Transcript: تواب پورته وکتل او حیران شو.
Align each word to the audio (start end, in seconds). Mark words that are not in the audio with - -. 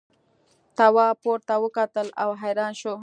تواب 0.77 1.15
پورته 1.23 1.55
وکتل 1.63 2.07
او 2.21 2.29
حیران 2.41 2.73
شو. 2.81 2.93